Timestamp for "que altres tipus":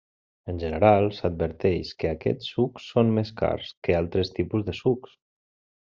3.89-4.71